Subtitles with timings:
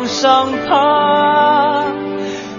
[0.00, 1.84] 不上他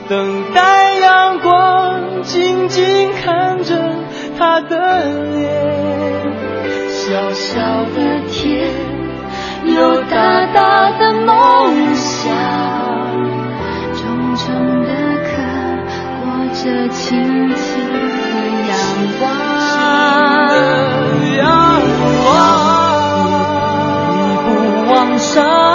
[0.08, 3.76] 等待阳光静静看着
[4.38, 5.50] 他的脸
[6.92, 7.60] 小小
[7.96, 8.70] 的天
[9.76, 12.32] 有大大的梦想
[13.96, 14.90] 重重的
[15.26, 15.32] 壳
[16.22, 17.10] 裹着轻
[17.56, 17.98] 轻的
[18.70, 18.78] 阳
[19.20, 19.22] 光。
[21.38, 21.42] 阳
[22.24, 22.30] 光
[24.14, 24.48] 一步
[24.94, 25.71] 往上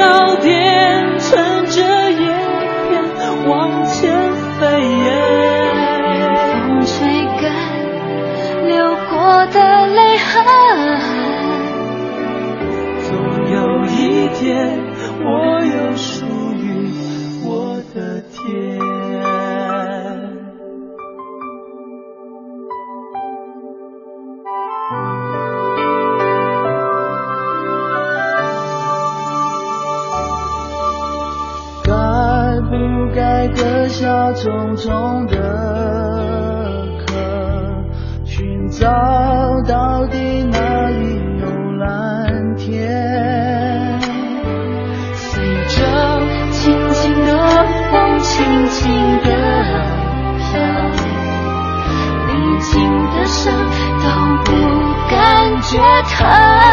[0.00, 2.26] 稻田乘着叶
[2.88, 4.80] 片往前飞
[6.50, 7.52] 风吹干
[8.66, 11.10] 流过的泪和汗
[13.02, 13.10] 总
[13.52, 14.79] 有一天
[34.40, 35.36] 匆匆的
[37.04, 37.12] 客
[38.24, 38.88] 寻找
[39.68, 41.46] 到底哪里有
[41.76, 44.00] 蓝天？
[45.12, 46.20] 随着
[46.52, 49.28] 轻轻的风轻轻的
[50.38, 50.48] 飘
[52.26, 52.70] 零轻
[53.10, 53.52] 的伤
[54.00, 54.06] 都
[54.46, 54.50] 不
[55.10, 55.76] 感觉
[56.08, 56.69] 疼。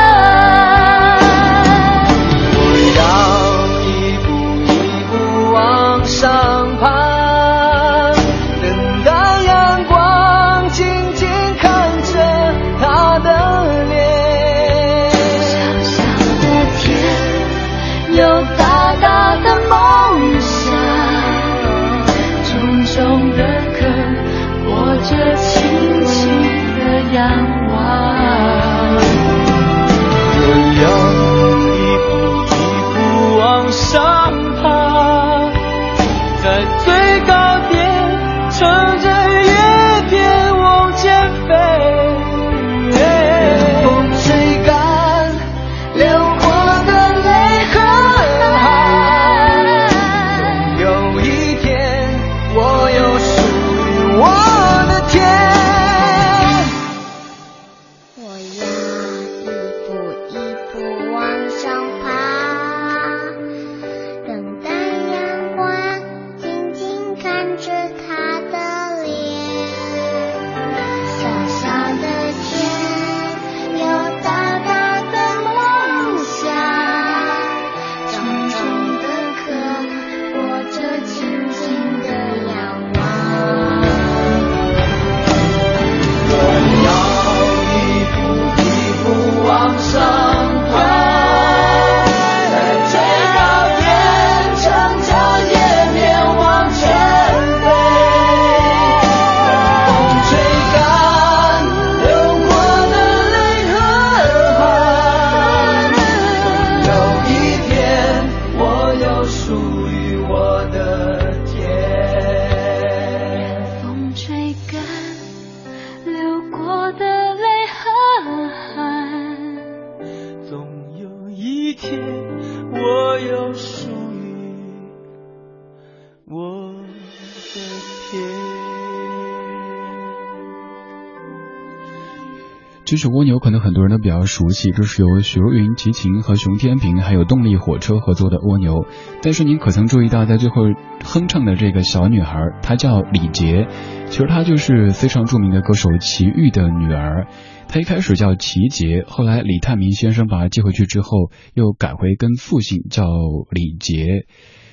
[132.88, 138.86] 这首蜗牛可能很多人都比较熟悉，这是由许茹芸、齐秦和熊天平还有动力火车合作的蜗牛。
[139.22, 140.62] 但是您可曾注意到，在最后
[141.04, 143.68] 哼唱的这个小女孩，她叫李杰，
[144.07, 147.28] 其实她就是非常著名的歌手齐豫的女儿。
[147.68, 153.04] 她一开始叫齐杰，后来李泰民先生把她接回去之后，又改回跟父姓叫
[153.51, 154.25] 李杰。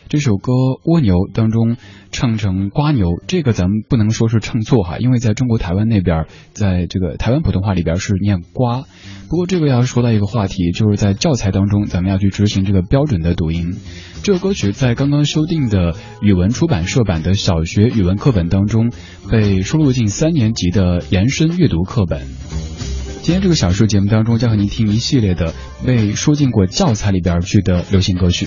[0.09, 0.53] 这首歌
[0.85, 1.77] 《蜗牛》当中
[2.13, 8.85] 唱成瓜牛，这个咱们不能说是唱错哈，因为在中国台湾那边，在这个台湾普通话里边是念瓜。
[9.29, 13.75] 不过这个要说到一个话题，就是在教材当中，咱们要去执行这个标准的读音。
[14.23, 18.93] 这首歌曲在刚刚修订的语文出版社版的小学语文课本当中，
[19.31, 22.23] 被收录进三年级的延伸阅读课本。
[23.23, 25.55] 今天这个小说节目当中，将和您听一系列的
[25.85, 28.47] 被说进过教材里边去的流行歌曲。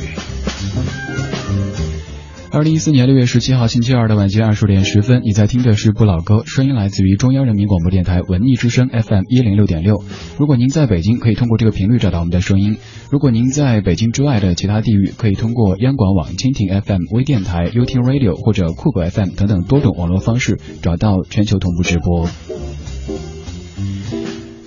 [2.58, 10.04] 二零一四年六月十七号星期二的晚间二十点十分，你在听的是不老歌，声音来自于中央人民广播电台文艺之声 FM 一零六点六。
[10.40, 12.78] 如果您在北京，可以通过这个频率找到我们的声音；
[13.12, 22.28] 如果您在北京之外的其他地域，可以通过央广网、蜻蜓 FM、微电台、u t Radio 或者酷狗 FM 等等多种网络方式找到全球同步直播。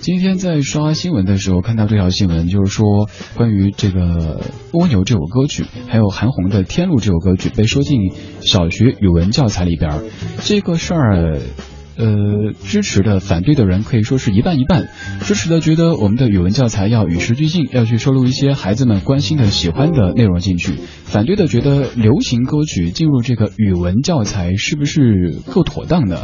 [0.01, 4.39] 今天在刷新闻的时候看到这条新闻，就是说关于这个
[4.73, 8.11] 《蜗牛》这首歌曲，还有韩红的《天路》这首歌曲被收进
[8.41, 10.01] 小学语文教材里边，
[10.39, 11.37] 这个事儿，
[12.01, 14.89] 呃，支持的、反对的人可以说是一半一半。
[15.21, 26.17] 支持的觉得我们的语文教材要与时俱进，要去收录一些孩子们关心的、喜欢的内容进去；反对的觉得流行歌曲进入这个语文教材是不是够妥当呢？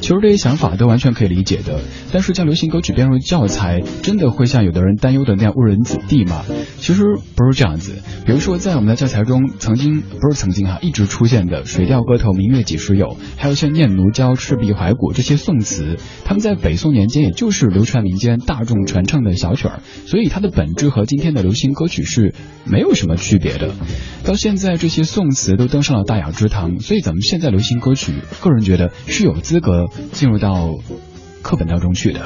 [0.00, 1.80] 其实这些想法都完全可以理解的，
[2.12, 6.44] 但是将流行歌曲编入教材，真的会像有的人担忧的那样误人子弟吗？
[6.78, 7.04] 其实
[7.36, 8.02] 不是这样子。
[8.26, 23.70] 比如说，在我们的教材中，曾经不是曾经哈，一直出现的《水调歌头·明月几时有》，还有像《念奴娇·赤壁怀古》这些宋词，他们在北宋年间也就是流传民间、大众传唱的小曲儿，所以它的本质和今天的流行歌曲是没有什么区别的。
[24.24, 29.86] 到现在，这些宋词都登上了大雅之堂，所以咱们现在流行歌曲，个人觉得是有资格。
[30.12, 30.74] 进入到
[31.42, 32.20] 课本当中去的。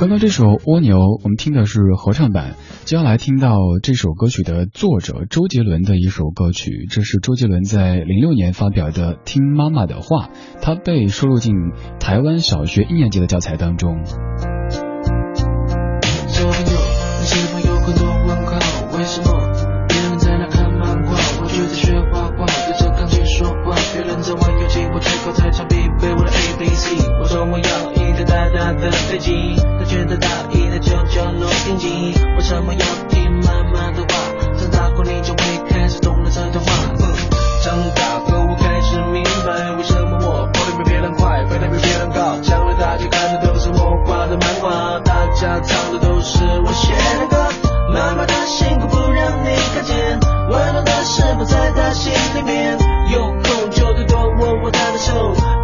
[0.00, 2.56] 刚刚这首《蜗牛》，我们听的是合唱版。
[2.86, 10.28] 接下来听到这首歌曲的作者周杰伦的一首歌曲，这是周杰伦在零六年发表的《听妈妈的话》，
[10.62, 11.52] 它被收录进
[11.98, 13.98] 台湾小学一年级的教材当中。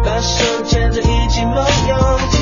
[0.03, 2.36] 把手牵着一起梦游。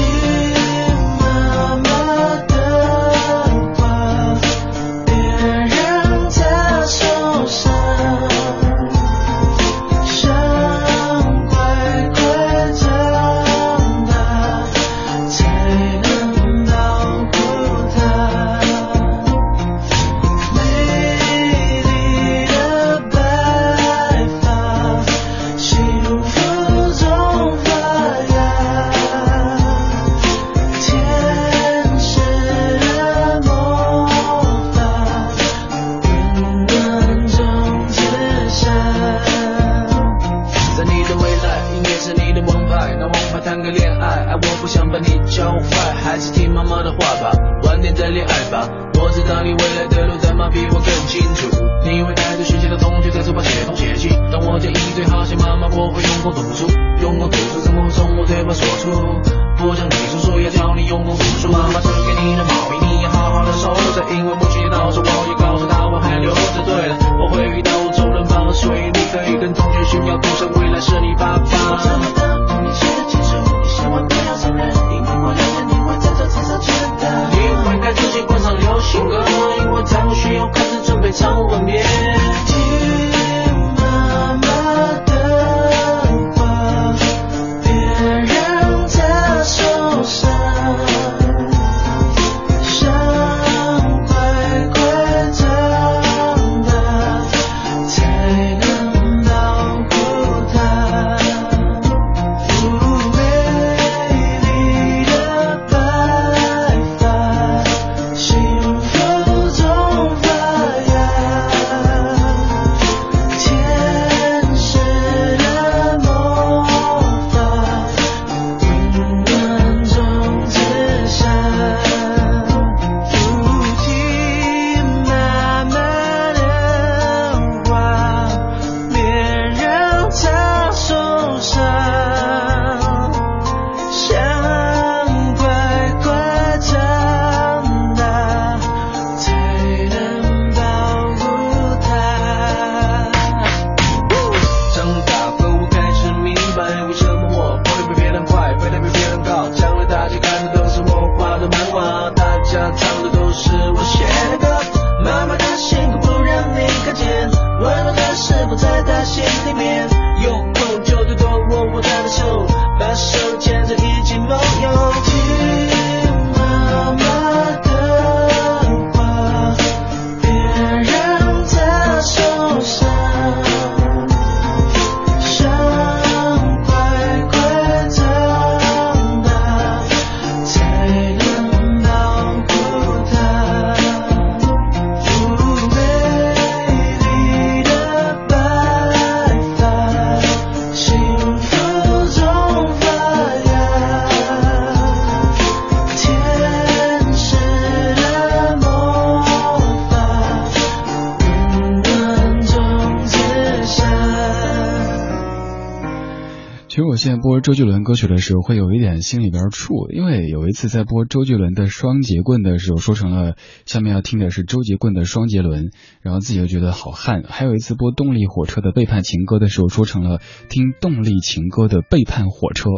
[207.55, 215.67] 周杰伦歌曲的时候会有一点心里边怵，因为有一次在播周杰伦的《双节棍》的时候说成了下面要听的是周杰棍的《双节轮》，
[216.01, 217.23] 然后自己就觉得好汗。
[217.25, 220.19] 还有一次播动力火车的《背叛情歌》的时候说成了
[220.49, 222.69] 听动力情歌的《背叛火车》。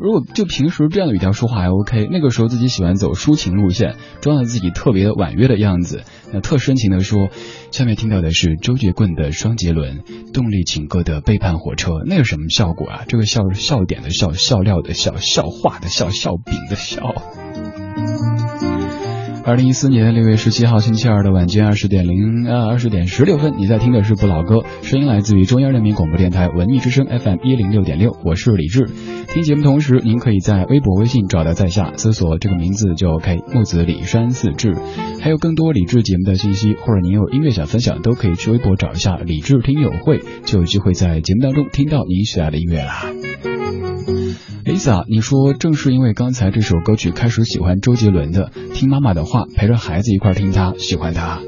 [0.00, 7.28] 如果就平时这样的语调说话还 OK，那个时候自己喜欢走抒情路线，装的自己特别的婉约的样子，那特深情的说。
[7.72, 10.00] 下面听到的是周杰棍的《双节轮》，
[10.34, 13.04] 动力情歌的《背叛火车》，那有什么效果啊？
[13.08, 17.51] 这个笑笑点的笑，笑料的笑，笑话的笑，笑柄的笑。
[19.44, 28.88] 二零一四年六月十七号星期二的晚间二十点零呃二十点十六分，你在听的是不老歌，声音来自于中央人民广播电台文艺之声 FM 一零六点六，我是李志。
[29.28, 34.76] 听节目同时，您可以在微博、微信找到在下，搜索这个名字就 OK，木子李山四志。
[35.20, 43.06] 还有更多李志节目的信息，或者您有音乐想分享，都可以去微博找一下李志听友会，就有机会在节目当中听到您喜爱的音乐啦。
[44.64, 51.40] Lisa，你说正是因为刚才这首歌曲开始喜欢周杰伦的，听妈妈的话，陪着孩子一块听他，喜欢他。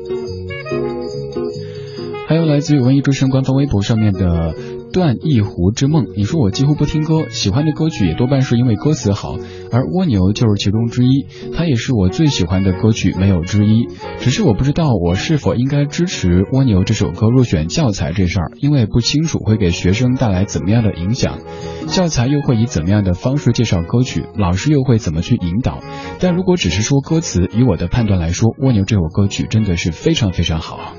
[2.27, 4.55] 还有来自于文艺之声官方微博上面的。
[4.95, 9.37] 断一湖之梦，你说我几乎不听歌，喜欢的歌曲也多半是因为歌词好，
[9.73, 13.89] 而蜗牛就是其中之一，它也是我最喜欢的歌曲，没有之一。
[14.21, 21.41] 只是我不知道我是否应该支持蜗牛这首歌入选教材这事儿，因为不清楚会给学生带来怎么样的影响，
[21.89, 25.81] 教材又会以怎么样的方式介绍歌曲，老师又会怎么去引导。
[26.21, 30.95] 但如果只是说歌词，以我的判断来说，蜗牛这首歌曲真的是非常非常好。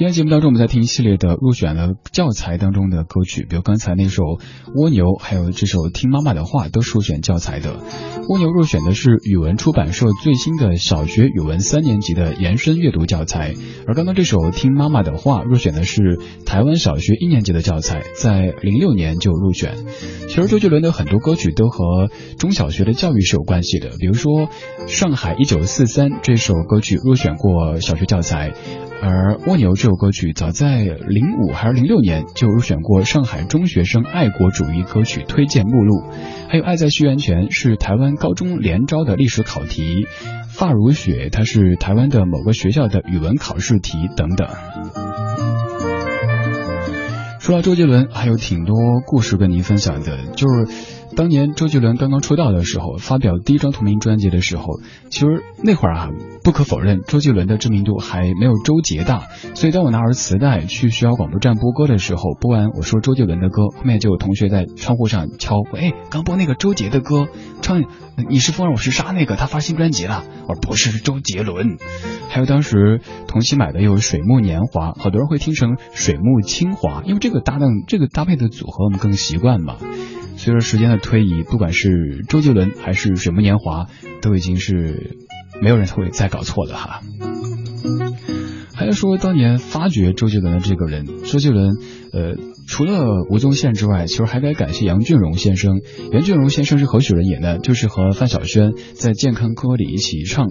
[0.00, 4.22] 今天节目当中，我们在听一系列的入选了教材当中的歌曲，比如刚才那首
[4.74, 7.76] 《蜗牛》，还有这首《听妈妈的话》，都是入选教材的。
[8.30, 13.52] 蜗牛入选的是语文出版社最新的小学语文三年级的延伸阅读教材，
[13.86, 19.76] 而刚刚这首《听妈妈的话》入选的是台湾小学一年级的教材，在零六年就入选。
[20.28, 24.48] 其实周杰伦的很多歌曲都和中小学的教育是有关系的，比如说
[24.86, 28.54] 《上海一九四三》这首歌曲入选过小学教材。
[29.02, 36.02] 而蜗牛这首歌曲早在零五还是零六年就入选过上海中学生爱国主义歌曲推荐目录，
[36.48, 39.82] 还有《爱在西元前》是台湾高中联招的历史考题，
[40.48, 44.48] 《发如雪》它是台湾的某个学校的语文考试题等等。
[47.38, 48.76] 说到周杰伦，还有挺多
[49.06, 50.99] 故事跟您分享的，就是。
[51.16, 55.26] 当年周杰伦刚刚出道的时候，发表第一张同名专辑的时候，其实
[55.62, 56.08] 那会儿啊，
[56.42, 59.24] 不可否认，周杰伦的知名度还没有周杰大。
[59.54, 67.28] 所以当我拿着磁带去学校广播站播歌的时候，播完我说周杰伦的歌，后面就有同学在窗户上敲，哎，刚播那个周杰的歌，
[67.60, 67.84] 唱
[68.28, 70.24] 你是风儿我是沙那个，他发新专辑了。
[70.48, 71.76] 我说不是周杰伦。
[72.28, 79.76] 还有当时同期买的有水木年华，好多人会听成水木清华，因为这个搭档这个搭配的组合我们更习惯嘛。
[80.42, 83.88] 随着时间的推移，不管是周杰伦还是水木年华，
[84.22, 85.18] 都已经是
[85.60, 87.02] 没有人会再搞错了哈。
[88.74, 91.76] 还要说当年发掘周杰伦的这个人，周杰伦，
[92.14, 95.82] 呃，除了吴宗宪之外，其实还该感谢杨俊荣先生。
[96.10, 97.58] 杨俊荣先生是何许人也呢？
[97.58, 100.50] 就是和范晓萱在健康歌里一起唱。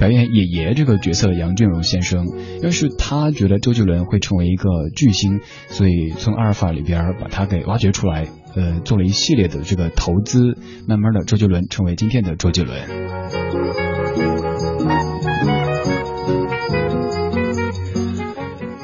[0.00, 2.26] 表演爷爷这个角色的杨俊荣先生，
[2.62, 12.78] 要是他觉得周杰伦会成为一个巨星，所以从阿尔法里边把他给挖掘出来，呃，做了一系列的这个投资，慢慢的周杰伦成为今天的周杰伦。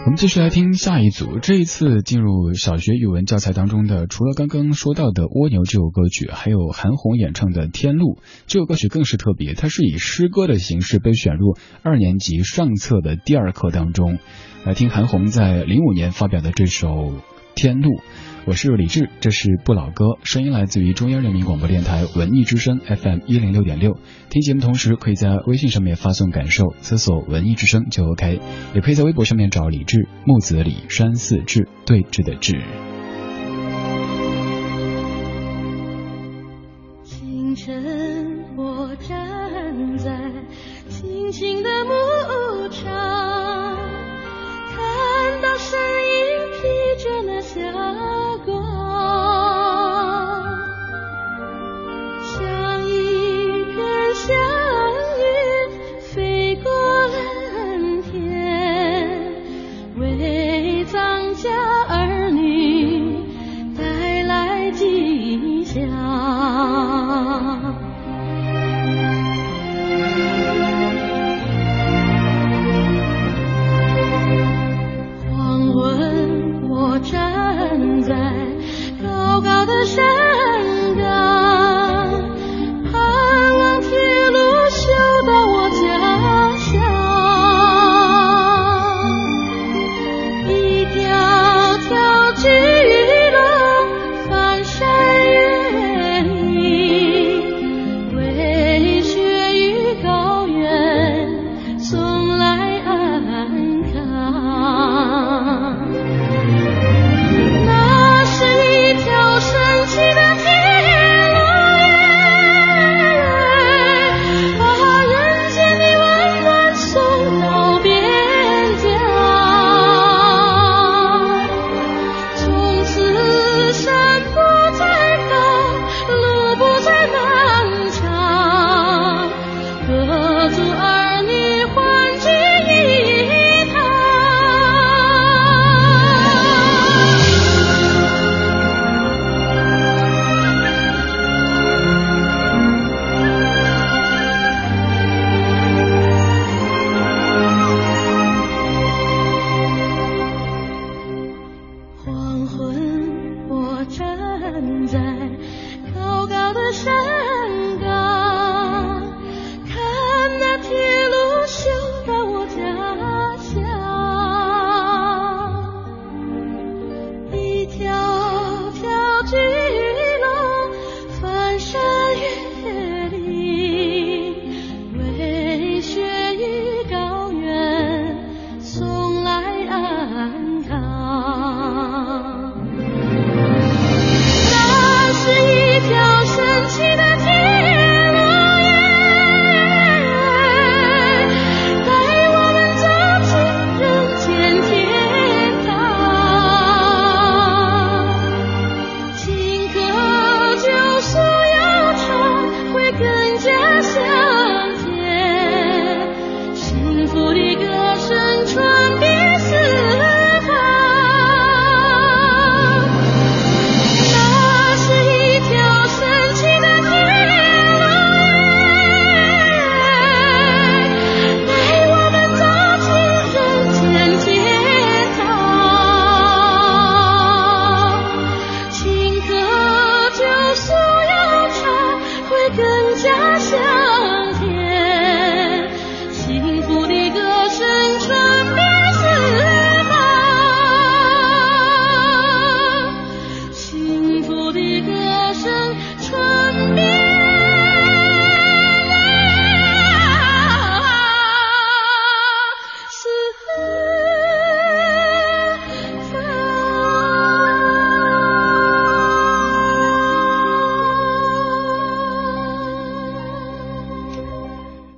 [0.06, 8.16] 我们继续来听下一组，这一次进入小学语文教材当中的，除了刚刚说到的《蜗牛》这首歌曲，还有韩红演唱的《天路》
[8.46, 14.18] 这首歌曲更是特别，它是以诗歌的形式被选入二年级上册的第二课当中。
[14.64, 16.88] 来听韩红在零五年发表的这首
[17.56, 17.90] 《天路》。
[18.46, 23.98] 我是李志，这是不老歌，声音来自于中央人民广播电台文艺之声 FM 一零六点六。
[24.28, 28.40] 听节目同时，可以在微信上面发送感受，搜索文艺之声就 OK，
[28.74, 32.60] 也可以在微博上面找李志，木子李山寺志，对峙的志。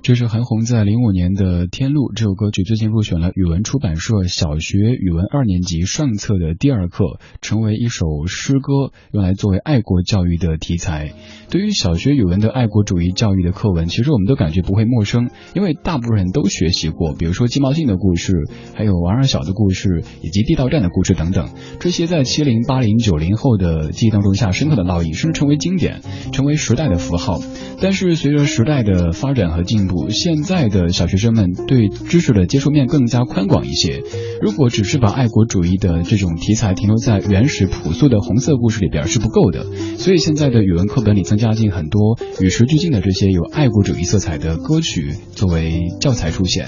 [0.07, 11.11] 这是韩红在零五年的《天路》这首歌曲，最近入选了语文出版社小学语文二年级上册的第二课，成为一首诗歌，用来作为爱国教育的题材。
[11.49, 18.33] 对于小学语文的爱国主义教育的课文，其实我们都感觉不会陌生，因为大部分人都学习过，比如说鸡毛信的故事，
[18.73, 21.47] 还有王二小的故事，以及地道战的故事等等。
[21.79, 26.01] 这些在七零、八零、九零后的记忆当中下深刻的烙印，甚至成为经典，
[26.33, 27.39] 成为时代的符号。
[27.79, 34.01] 但是随着时代的发展和进步，现在的小学生们对知识的接触面更加宽广一些。
[34.41, 39.63] 如果只是把爱国主义的这种题材停留在原始朴素的红色故事里边是不够的，
[39.97, 46.67] 所以现在的语文课本里增加进很多与时俱进的这些有爱国主义色彩的歌曲作为教材出现。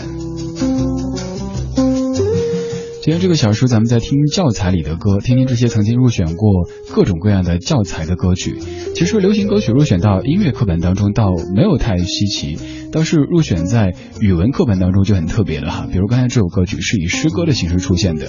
[3.02, 8.60] 今天这个小时，咱们在听教材里的歌，听听这些曾经入选过各种各样的教材的歌曲。
[8.94, 12.60] 其实流行歌曲入选到音乐课本当中，倒没有太稀奇，
[12.92, 15.88] 倒是入选在语文课本当中就很特别了哈。
[15.92, 18.28] 比如刚才这首歌曲是以诗歌的形式出现的。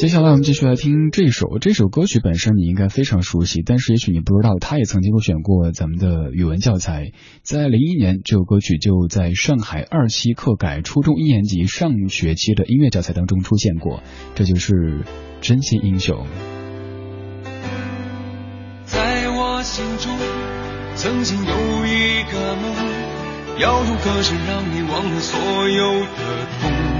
[0.00, 7.12] 接下来我们继续来听这首这首歌曲本身你应该非常熟悉，但是也许你不知道，它也曾经入选过咱们的语文教材。
[7.42, 14.02] 在零一年，这首歌曲就在上海二期课改初中一年级上学期的音乐教材当中出现过，
[14.34, 14.72] 这就是
[15.42, 16.16] 《真心英雄》。
[18.86, 20.16] 在我心中，
[20.94, 21.52] 曾经有
[21.84, 22.74] 一个梦，
[23.58, 26.99] 要用歌声让你忘了所有的痛。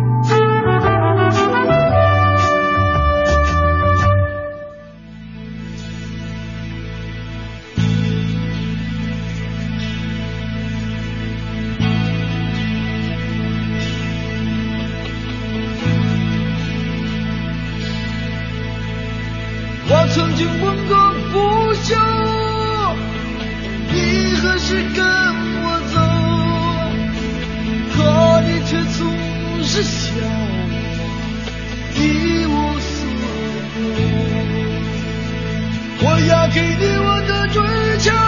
[37.51, 38.20] 追求，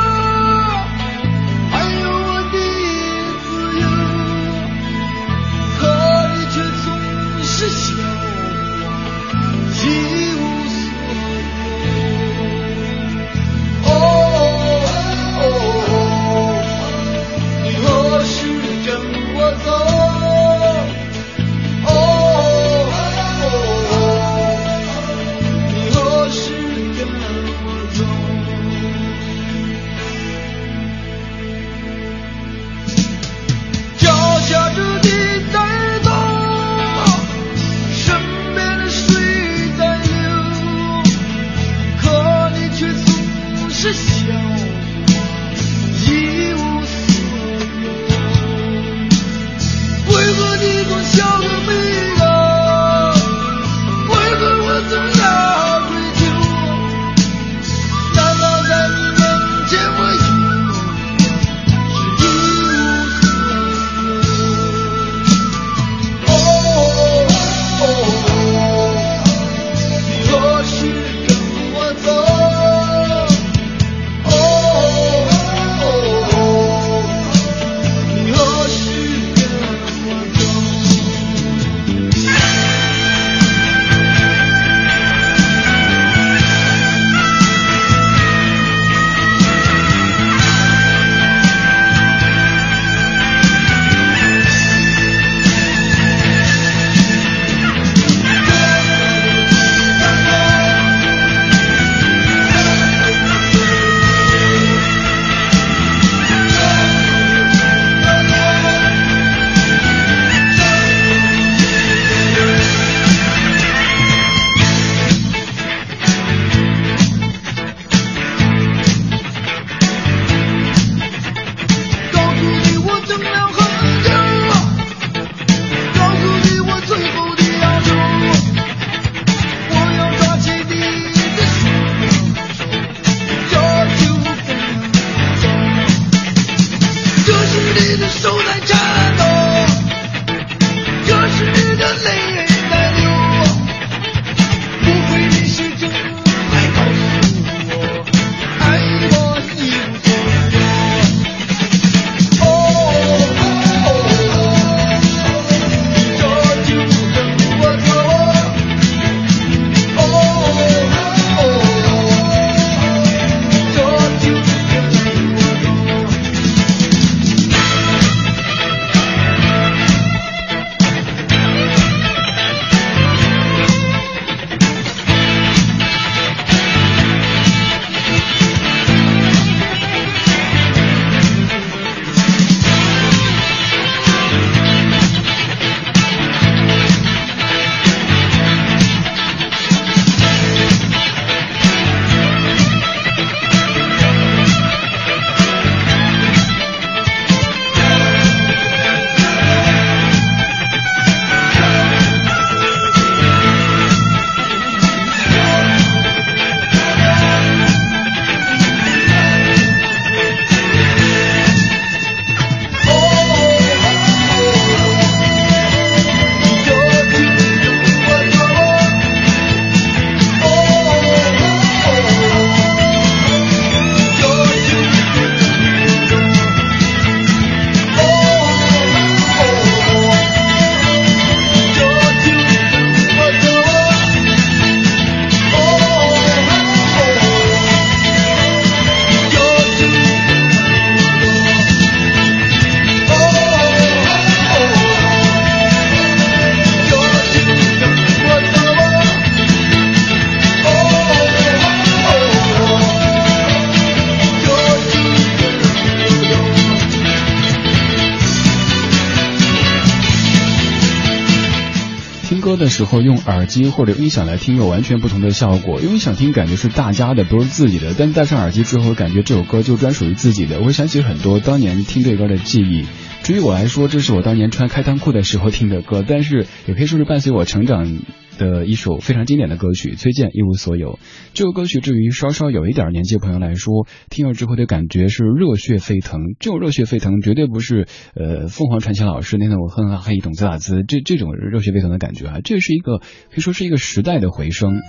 [263.26, 265.80] 耳机或者音响来听有完全不同的效果。
[265.82, 270.60] 因为想听感觉是大家的，不是自己的，但戴上耳机之后，感觉这首歌就专属于自己的。
[270.60, 272.86] 我会想起很多当年听这歌的记忆。
[273.24, 278.00] 至于我来说，这是我当年穿开裆裤的时候听的歌，但是也可以说是伴随我成长。
[278.38, 281.00] 的一首非常经典的歌曲，崔健一无所有。
[281.34, 286.20] 这首歌曲，至于稍稍有一点年纪的朋友来说，听了之后的感觉是热血沸腾。
[286.40, 294.82] 这种热血沸腾绝对不是呃凤凰传奇老师那种哼哈嘿懂兹拉兹这这种热血沸腾的感觉啊，这是一个可以说是一个时代的回声。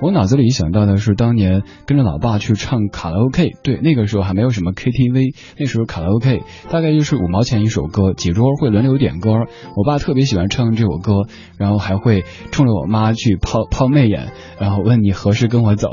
[0.00, 9.30] 我脑子里想到的是当年跟着老爸去唱卡拉 OK，对，那个时候还没有什么 KTV，那时候卡拉 OK 大概就是五毛钱一首歌，几桌会轮流点歌。
[9.76, 11.26] 我爸特别喜欢唱这首歌，
[11.58, 12.91] 然后还会冲着我。
[12.92, 15.90] 妈去抛抛媚眼，然后问你何时跟我走。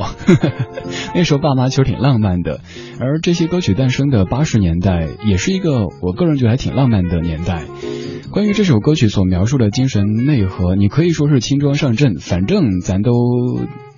[1.16, 2.60] 那时候爸妈其实挺浪漫的，
[3.00, 7.64] 而这些歌曲诞生的八十年代，也是一个我个人觉得还挺浪漫的年代。
[8.32, 13.12] 关于这首歌曲所描述的精神内核，你可以说是轻装上阵，反正咱都。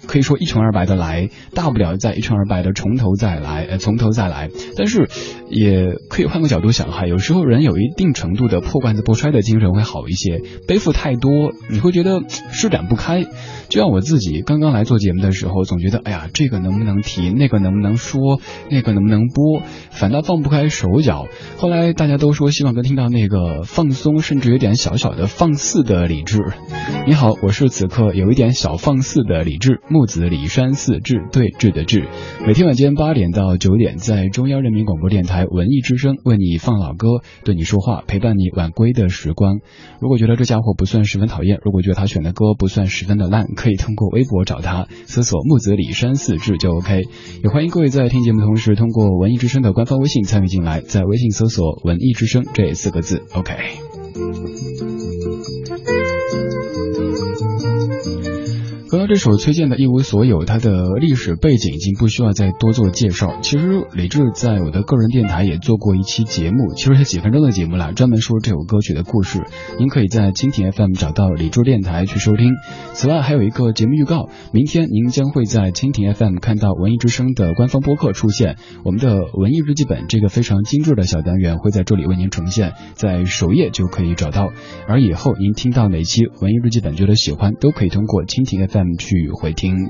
[0.07, 4.49] 可以说一穷二白的来，大不了再一穷二白的从头再来，呃，从头再来。
[4.77, 5.09] 但是，
[5.49, 10.41] 也可以换个角度想哈，有时候人有一定程度的破罐子破摔的精神会好一些。
[10.67, 13.25] 背负太多，你会觉得施展不开。
[13.69, 19.61] 就像我自己刚刚来做节目的时候，总觉得哎呀，这个能不能提，那个能不能说，那个能不能播，
[19.91, 21.27] 反倒放不开手脚。
[21.57, 26.39] 后来大家都说希望能听到那个放松，甚至有点小小的放肆的理智。
[27.07, 29.79] 你好，我是此刻有一点小放肆的理智。
[30.01, 32.07] 木子李山寺志对峙的志，
[32.43, 39.59] 每天晚间八点到九点，在中央人民广播电台文艺之声为你放老歌，对你说话，陪伴你晚归的时光。
[39.99, 47.03] 如果觉得这家伙不算十分讨厌，如果觉得他选的歌不算十分的烂，可以通过微博找他，搜索木子李山寺志就 OK。
[47.43, 53.90] 也欢迎各位在听节目同时，通过文艺之声的官方微信参与进来，在微信搜索文艺之声这四个字 OK。
[58.91, 63.39] 刚刚这首崔健的一无所有，它的历史背景已经不需要再多做介绍。
[63.41, 69.45] 其实李志在我的个人电台也做过一期节目，其实是几分钟的节目啦，专门说这首歌曲的故事。
[69.79, 72.51] 您可以在蜻蜓 FM 找到李志电台去收听。
[72.91, 84.49] 此外，还有一个节目预告，明天您将会在蜻蜓 FM 看到文艺之声的官方播客出现，我们的文艺日记本这个非常精致的小单元会在这里为您呈现，在首页就可以找到。
[84.85, 88.80] 而以后您听到哪期文艺日记本觉得喜欢，都可以通过蜻蜓 FM。
[88.97, 89.89] 去回听。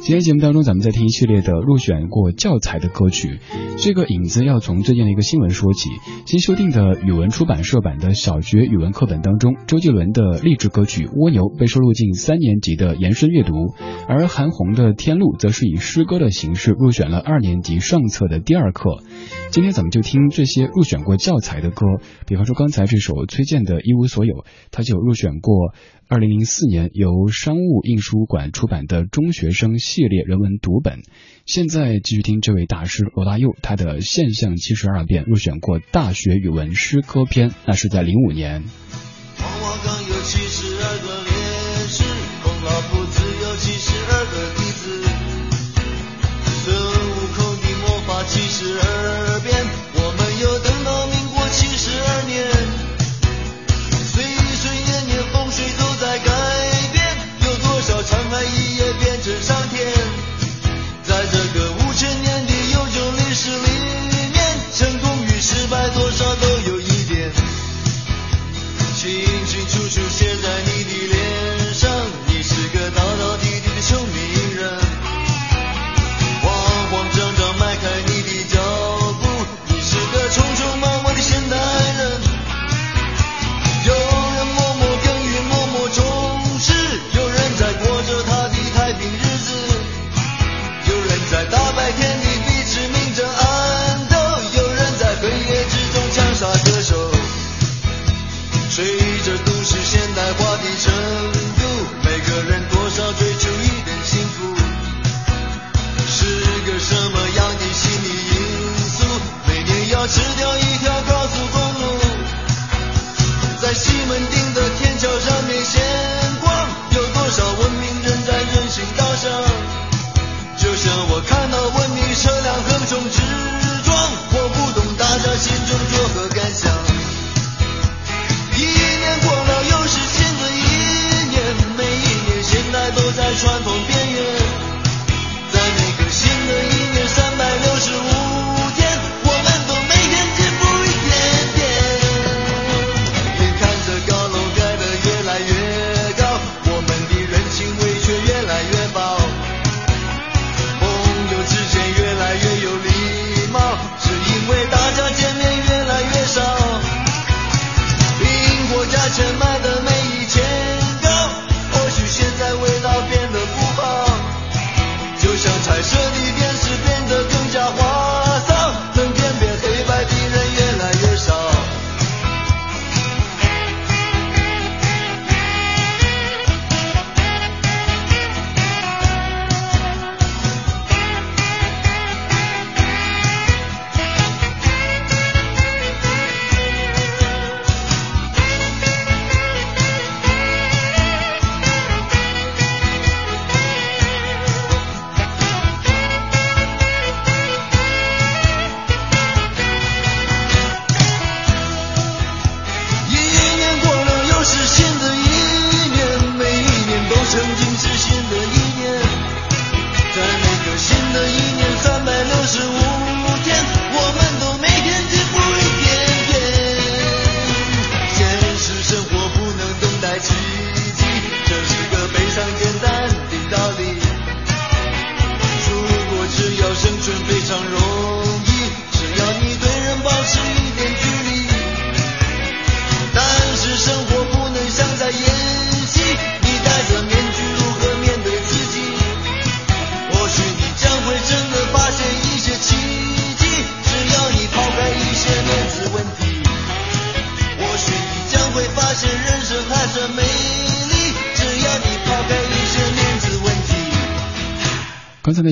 [0.00, 3.40] 今天节目当中，咱们在听一系列的入选过教材的歌曲。
[3.76, 5.90] 这个影子要从最近的一个新闻说起。
[6.24, 13.52] 新修订的语文出版社版的小学语文课本当中，周杰伦的励志歌曲《蜗牛》被收录进三年级的延伸阅读，
[14.08, 19.02] 而韩红的《天路》则是以诗歌的形式入选了二年级上册的第二课。
[19.50, 21.86] 今天咱们就听这些入选过教材的歌，
[22.26, 24.34] 比方说刚才这首崔健的《一无所有》，
[24.70, 25.74] 他就入选过。
[26.10, 31.02] 二零零四年由商务印书馆出版的中学生系列人文读本，
[31.44, 38.62] 现在继续听这位大师罗大佑，他的现象七十二变入选过大学语文诗歌篇，那是在零五年。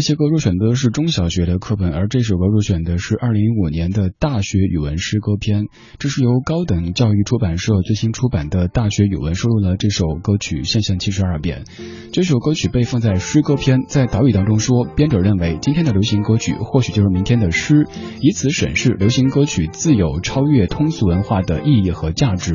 [0.06, 5.64] 些歌入选的是中小学的课本，而这首歌入选的是二零一五年的大学语文诗歌篇。
[5.98, 11.64] 这是由高等教育出版社最新出版的大学语文收录了这首歌曲现象七十二变。
[12.12, 17.88] 这首歌曲被放在诗歌篇，在导语当中说，编者认为今天的流行歌曲或许就是明天的诗，
[18.20, 22.54] 以此审视流行歌曲自有超越通俗文化的意义和价值。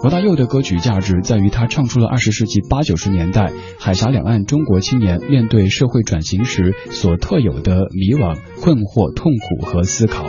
[0.00, 10.24] 罗大佑的歌曲价值在于他唱出了二十世纪八九十年代海峡两岸中国青年面对社会转型时所特有的迷惘、困惑、痛苦和思考。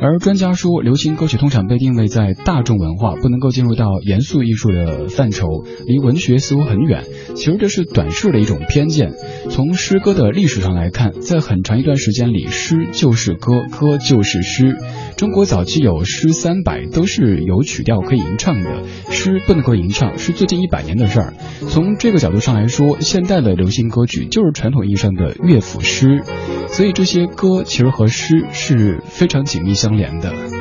[0.00, 7.04] 而专家说，流行歌曲通常被定位在大众文化，不能够进入到严肃艺术的范畴，离文学似乎很远。
[7.38, 9.12] 其实这是短视的一种偏见。
[9.48, 14.76] 从诗歌的历史上来看，在很长一段时间里，诗就是歌，歌就是诗。
[15.16, 18.82] 中国早期有诗三百，都是有曲调可以吟唱的。
[19.10, 21.34] 诗不能够吟唱，是最近一百年的事儿。
[21.68, 26.24] 从这个角度上来说，现代的流行歌曲就是传统意义上的乐府诗。
[26.66, 30.57] 所以这些歌其实和诗是非常紧密相连的。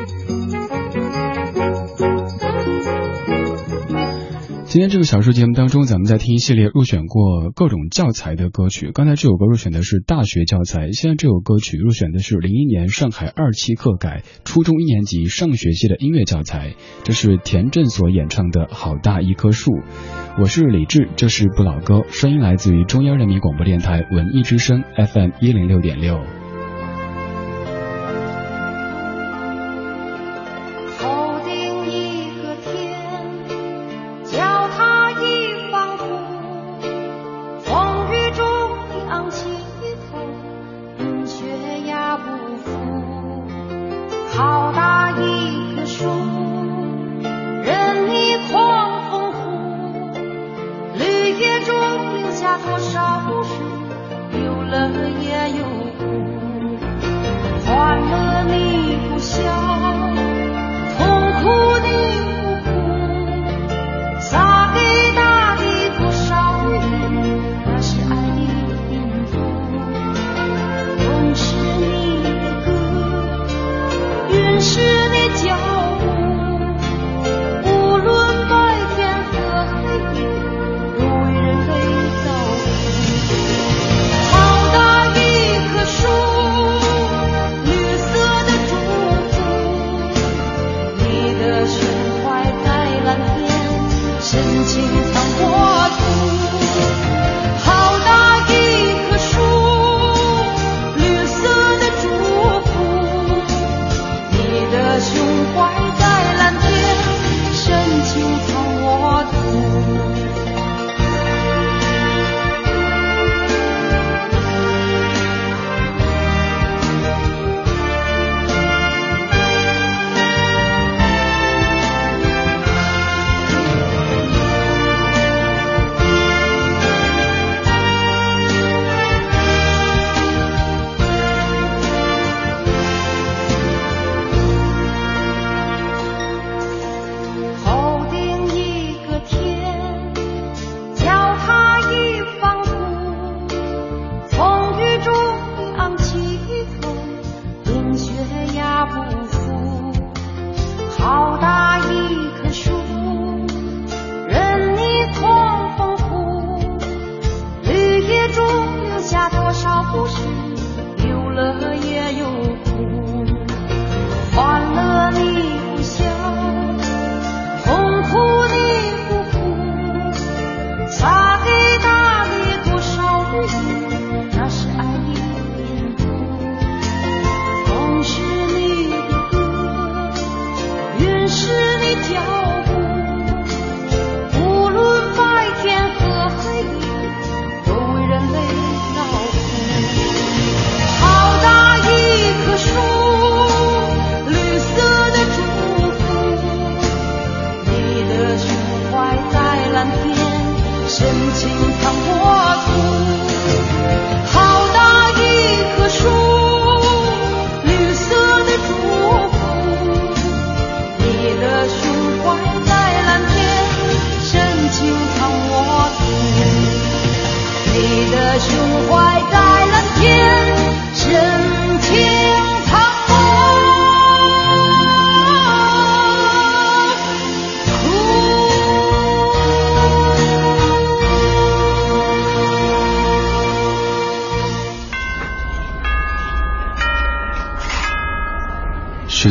[4.78, 8.92] 今天这个小说节目当中，咱们在听一系列入选过各种教材的歌曲。
[8.92, 16.76] 刚才这首歌入选的是大学教材，现在这首歌曲入选的是零一年上海二期课改初中一年级上学期的音乐教材。
[17.04, 19.72] 这是田震所演唱的《好大一棵树》。
[20.40, 26.20] 我是李志，这是不老歌，声音来自于中央人民广播电台文艺之声 FM 一零六点六。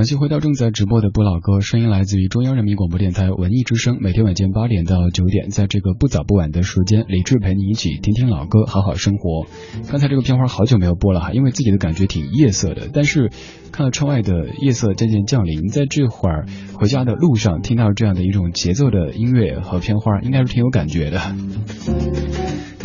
[0.00, 9.44] 感谢回到正在直播的不老歌，声音来自于中央人民广播电台文艺之声，每天晚间八点到九点，在这个不早不晚的时间，李志陪你一起听听老歌，好好生活。
[9.90, 13.30] 刚才这个片花好久没有播了哈，因为自己的感觉挺夜色的，但是
[13.72, 21.20] 看到窗外的夜色渐渐降临，在这会儿回家的路上听到这样的一种节奏的音乐和片花，应该是挺有感觉的。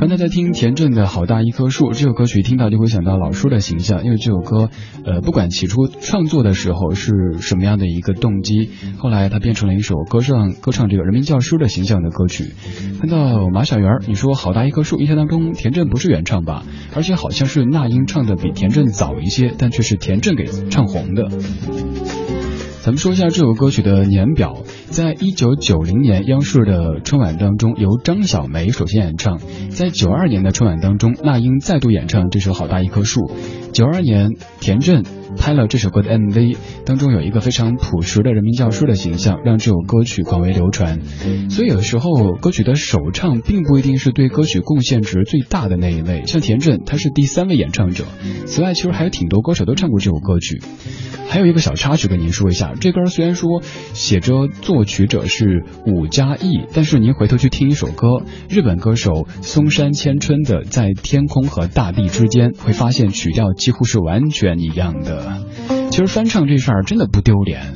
[0.05, 4.69] 刚才在听田震的《好大一棵树》这首歌曲，听到就会想到老叔的形象，因为这首歌，
[5.03, 12.53] 呃，不管起初创作的时候是什么样的一个动机，后来它变成了一首歌唱歌唱这个人民教师的形象的歌曲。
[12.99, 16.63] 看到马小圆，你说《好大一棵树》，印象当中田震不是原唱吧？
[16.95, 21.29] 而且好像是那英唱的比田震早一些，但却是田震给唱红的。
[22.85, 24.61] 咱们说一下这首歌曲的年表。
[24.91, 29.39] 在一九九零年央视的春晚当中，由张小梅首先演唱；
[29.71, 33.21] 在九二年的春晚当中，那英再度演唱这首《好大一棵树》。
[33.71, 35.03] 九二年，田震
[35.37, 41.01] 拍了这首歌的 MV，当中有一个非常朴实的人民教师的形象，让这首歌曲广为流传。
[41.49, 46.23] 所以有时候，歌曲的首唱并不一定是对歌曲贡献值最大的那一位。
[46.25, 48.05] 像田震，他是第三位演唱者。
[48.45, 50.61] 此外，其实还有挺多歌手都唱过这首歌曲。
[51.27, 53.61] 还有一个小插曲跟您说一下，这歌虽然说
[53.93, 65.24] 写着作曲者是武嘉义，但是您回头去听一首歌，日本歌手松山千春的《在天空和大地之间》，会发现曲调几乎是完全一样的。
[65.89, 67.75] 其实翻唱这事儿真的不丢脸，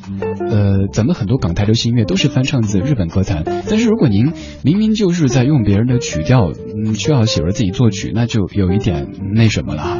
[0.50, 4.34] 呃，咱们很多港台流行音乐都是翻唱自日本歌坛，但是如果您
[4.64, 9.98] 明明就是在用别人的曲调，嗯，却要写着自己作曲，那就有一点那什么了哈。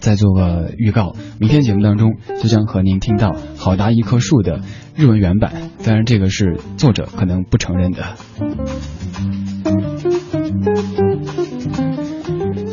[0.00, 4.60] 再做个预告，明天节目当中就将和您听到《好大一棵树》的
[4.94, 8.16] 日文原版，当然这个是作者可能不承认的。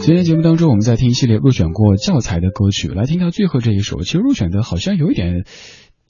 [0.04, 5.46] 今天节目当中，我们在听一系列入选过教材的歌曲，来听到最后这一首，其实入选的好像有一点。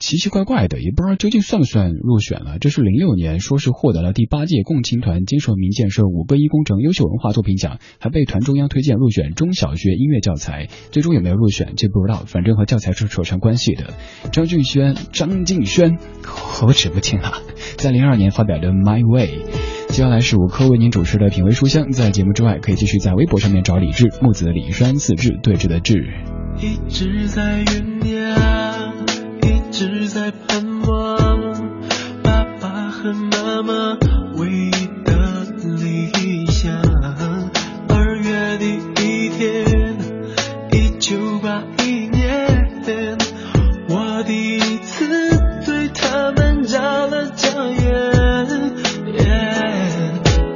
[0.02, 2.58] 奇奇怪怪的，也不知道究竟算不算入选了。
[2.60, 10.70] 这是零六年，说是获得了第八届共青团金社民建设五个一工程优秀文化作品奖，还被团中央推荐入选中小学音乐教材。
[10.92, 13.94] 最终有没有入选，这不知道，反正和教材是扯上关系的。
[14.32, 16.00] 张俊轩，张敬轩，
[16.66, 17.34] 我指不清了。
[17.78, 19.28] 在零二年发表的《My Way》，
[19.90, 21.92] 接下来是五科为您主持的品味书香。
[21.92, 26.12] 在节目之外，可以继续在微博上面找李志木子李山四志对峙的志。
[26.60, 28.91] 一直在酝酿。
[29.44, 31.40] 一直在盼望
[32.24, 33.98] 爸爸和妈妈
[34.36, 34.72] 唯一
[35.04, 36.72] 的理想。
[37.90, 38.66] 二月的
[39.02, 39.98] 一天，
[40.72, 43.18] 一九八一年，
[43.90, 45.06] 我第一次
[45.66, 47.82] 对他们眨了眨眼。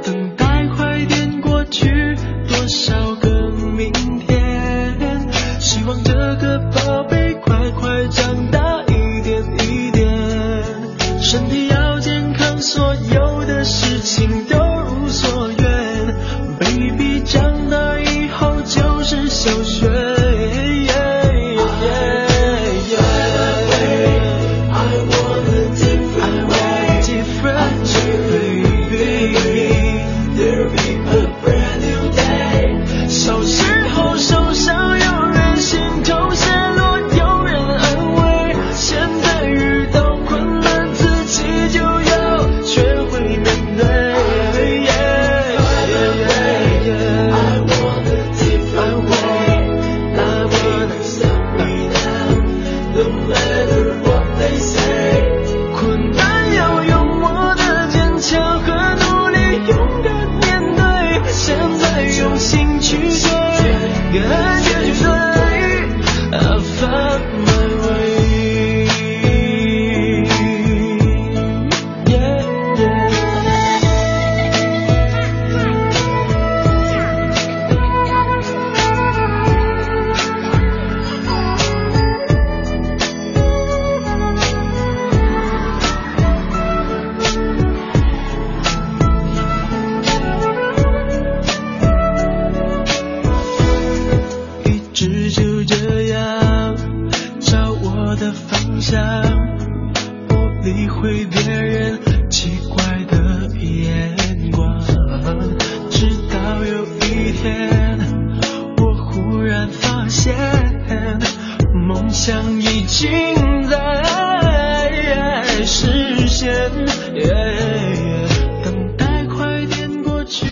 [0.02, 2.16] 等待快点过去，
[2.48, 5.28] 多少个明天？
[5.58, 7.15] 希望这个宝贝
[12.76, 14.65] 所有的事情都